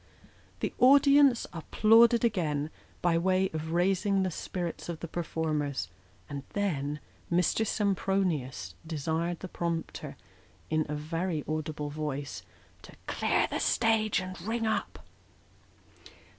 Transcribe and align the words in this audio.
The 0.61 0.73
audience 0.79 1.45
applauded 1.53 2.23
again, 2.25 2.71
by 3.03 3.19
way 3.19 3.49
of 3.53 3.71
raising 3.71 4.23
the 4.23 4.31
spirits 4.31 4.89
of 4.89 4.99
the 4.99 5.07
per 5.07 5.21
324 5.21 5.73
Sketches 5.73 5.89
by 6.27 6.33
Boz. 6.33 6.45
formers; 6.51 6.51
and 6.55 6.55
then 6.55 6.99
Mr. 7.39 7.67
Sempronius 7.67 8.73
desired 8.87 9.41
the 9.41 9.47
prompter, 9.47 10.17
in 10.71 10.87
a 10.89 10.95
very 10.95 11.43
audible 11.47 11.91
voice, 11.91 12.41
to" 12.81 12.93
clear 13.05 13.45
the 13.51 13.59
stage, 13.59 14.19
and 14.19 14.41
ring 14.41 14.65
up." 14.65 15.05